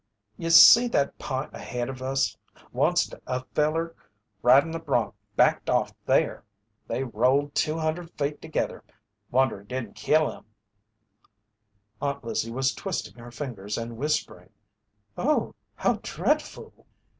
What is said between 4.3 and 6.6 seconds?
ridin' a bronc backed off there.